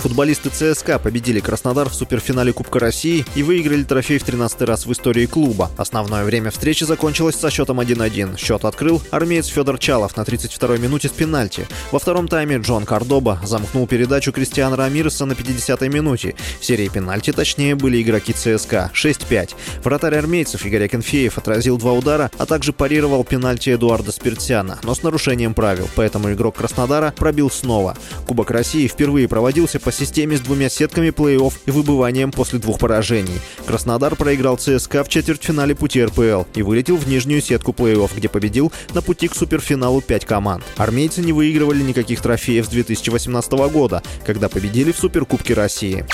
Футболисты 0.00 0.48
ЦСКА 0.48 0.98
победили 0.98 1.40
Краснодар 1.40 1.90
в 1.90 1.94
суперфинале 1.94 2.54
Кубка 2.54 2.78
России 2.78 3.26
и 3.34 3.42
выиграли 3.42 3.82
трофей 3.82 4.16
в 4.16 4.24
13 4.24 4.62
раз 4.62 4.86
в 4.86 4.92
истории 4.92 5.26
клуба. 5.26 5.70
Основное 5.76 6.24
время 6.24 6.50
встречи 6.50 6.84
закончилось 6.84 7.36
со 7.36 7.50
счетом 7.50 7.80
1-1. 7.80 8.38
Счет 8.38 8.64
открыл 8.64 9.02
армеец 9.10 9.48
Федор 9.48 9.78
Чалов 9.78 10.16
на 10.16 10.22
32-й 10.22 10.78
минуте 10.78 11.08
с 11.08 11.12
пенальти. 11.12 11.68
Во 11.92 11.98
втором 11.98 12.28
тайме 12.28 12.56
Джон 12.56 12.86
Кардоба 12.86 13.40
замкнул 13.44 13.86
передачу 13.86 14.32
Кристиана 14.32 14.74
Рамиреса 14.74 15.26
на 15.26 15.32
50-й 15.32 15.88
минуте. 15.90 16.34
В 16.60 16.64
серии 16.64 16.88
пенальти 16.88 17.32
точнее 17.32 17.74
были 17.74 18.00
игроки 18.00 18.32
ЦСКА 18.32 18.90
6-5. 18.94 19.50
Вратарь 19.84 20.16
армейцев 20.16 20.64
Игорь 20.64 20.84
Акинфеев 20.84 21.36
отразил 21.36 21.76
два 21.76 21.92
удара, 21.92 22.30
а 22.38 22.46
также 22.46 22.72
парировал 22.72 23.22
пенальти 23.22 23.68
Эдуарда 23.68 24.12
Спиртсяна, 24.12 24.78
но 24.82 24.94
с 24.94 25.02
нарушением 25.02 25.52
правил, 25.52 25.90
поэтому 25.94 26.32
игрок 26.32 26.56
Краснодара 26.56 27.12
пробил 27.14 27.50
снова. 27.50 27.98
Кубок 28.26 28.50
России 28.50 28.88
впервые 28.88 29.28
проводился 29.28 29.78
по 29.78 29.89
по 29.90 29.96
системе 29.96 30.36
с 30.36 30.40
двумя 30.40 30.68
сетками 30.68 31.08
плей-офф 31.08 31.52
и 31.66 31.70
выбыванием 31.72 32.30
после 32.30 32.60
двух 32.60 32.78
поражений. 32.78 33.40
Краснодар 33.66 34.14
проиграл 34.14 34.56
ЦСКА 34.56 35.02
в 35.02 35.08
четвертьфинале 35.08 35.74
пути 35.74 36.04
РПЛ 36.04 36.44
и 36.54 36.62
вылетел 36.62 36.96
в 36.96 37.08
нижнюю 37.08 37.42
сетку 37.42 37.72
плей-офф, 37.72 38.12
где 38.14 38.28
победил 38.28 38.70
на 38.94 39.02
пути 39.02 39.26
к 39.26 39.34
суперфиналу 39.34 40.00
5 40.00 40.26
команд. 40.26 40.62
Армейцы 40.76 41.22
не 41.22 41.32
выигрывали 41.32 41.82
никаких 41.82 42.20
трофеев 42.20 42.66
с 42.66 42.68
2018 42.68 43.50
года, 43.72 44.00
когда 44.24 44.48
победили 44.48 44.92
в 44.92 44.96
Суперкубке 44.96 45.54
России. 45.54 46.06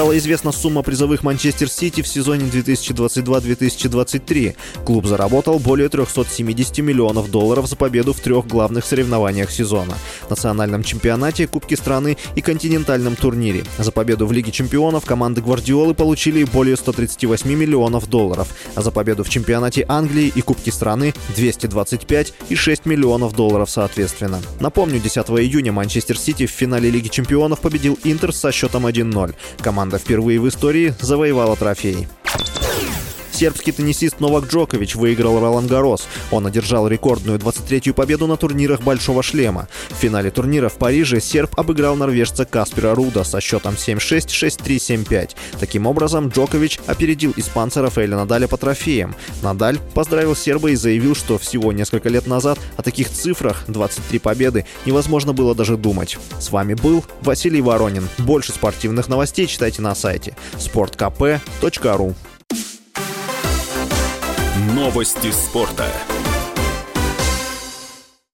Стала 0.00 0.16
известна 0.16 0.50
сумма 0.50 0.82
призовых 0.82 1.22
Манчестер 1.22 1.68
Сити 1.68 2.00
в 2.00 2.08
сезоне 2.08 2.46
2022-2023. 2.46 4.56
Клуб 4.86 5.04
заработал 5.04 5.58
более 5.58 5.90
370 5.90 6.78
миллионов 6.78 7.30
долларов 7.30 7.66
за 7.66 7.76
победу 7.76 8.14
в 8.14 8.20
трех 8.20 8.46
главных 8.46 8.86
соревнованиях 8.86 9.50
сезона– 9.50 9.92
национальном 10.30 10.84
чемпионате, 10.84 11.46
Кубке 11.46 11.76
страны 11.76 12.16
и 12.34 12.40
континентальном 12.40 13.14
турнире. 13.14 13.64
За 13.78 13.92
победу 13.92 14.26
в 14.26 14.32
Лиге 14.32 14.52
чемпионов 14.52 15.04
команды 15.04 15.42
Гвардиолы 15.42 15.92
получили 15.92 16.44
более 16.44 16.78
138 16.78 17.52
миллионов 17.52 18.08
долларов, 18.08 18.48
а 18.76 18.80
за 18.80 18.90
победу 18.90 19.22
в 19.22 19.28
чемпионате 19.28 19.84
Англии 19.86 20.32
и 20.34 20.40
Кубке 20.40 20.72
страны– 20.72 21.12
225 21.36 22.32
и 22.48 22.54
6 22.54 22.86
миллионов 22.86 23.34
долларов 23.34 23.68
соответственно. 23.68 24.40
Напомню, 24.60 24.98
10 24.98 25.26
июня 25.26 25.72
Манчестер 25.72 26.16
Сити 26.16 26.46
в 26.46 26.50
финале 26.50 26.88
Лиги 26.88 27.08
чемпионов 27.08 27.60
победил 27.60 27.98
Интер 28.02 28.32
со 28.32 28.50
счетом 28.50 28.86
1-0. 28.86 29.34
Команда 29.60 29.89
команда 29.90 29.98
впервые 29.98 30.40
в 30.40 30.48
истории 30.48 30.94
завоевала 31.00 31.56
трофей. 31.56 32.06
Сербский 33.40 33.72
теннисист 33.72 34.20
Новак 34.20 34.48
Джокович 34.48 34.96
выиграл 34.96 35.40
Ролан 35.40 35.66
Гарос. 35.66 36.06
Он 36.30 36.46
одержал 36.46 36.86
рекордную 36.86 37.38
23-ю 37.38 37.94
победу 37.94 38.26
на 38.26 38.36
турнирах 38.36 38.82
«Большого 38.82 39.22
шлема». 39.22 39.66
В 39.88 39.94
финале 39.94 40.30
турнира 40.30 40.68
в 40.68 40.74
Париже 40.74 41.22
серб 41.22 41.58
обыграл 41.58 41.96
норвежца 41.96 42.44
Каспера 42.44 42.94
Руда 42.94 43.24
со 43.24 43.40
счетом 43.40 43.76
7-6, 43.76 44.26
6-3, 44.26 45.06
7-5. 45.06 45.30
Таким 45.58 45.86
образом, 45.86 46.28
Джокович 46.28 46.80
опередил 46.84 47.32
испанца 47.34 47.80
Рафаэля 47.80 48.14
Надаля 48.16 48.46
по 48.46 48.58
трофеям. 48.58 49.14
Надаль 49.40 49.78
поздравил 49.94 50.36
серба 50.36 50.72
и 50.72 50.74
заявил, 50.74 51.16
что 51.16 51.38
всего 51.38 51.72
несколько 51.72 52.10
лет 52.10 52.26
назад 52.26 52.58
о 52.76 52.82
таких 52.82 53.08
цифрах 53.08 53.64
23 53.68 54.18
победы 54.18 54.66
невозможно 54.84 55.32
было 55.32 55.54
даже 55.54 55.78
думать. 55.78 56.18
С 56.38 56.50
вами 56.50 56.74
был 56.74 57.06
Василий 57.22 57.62
Воронин. 57.62 58.06
Больше 58.18 58.52
спортивных 58.52 59.08
новостей 59.08 59.46
читайте 59.46 59.80
на 59.80 59.94
сайте 59.94 60.36
sportkp.ru 60.58 62.14
Новости 64.60 65.32
спорта. 65.32 65.86